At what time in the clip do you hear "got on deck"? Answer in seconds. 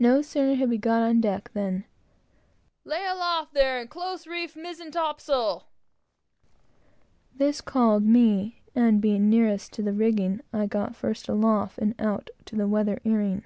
0.78-1.52